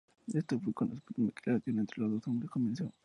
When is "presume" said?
1.03-1.31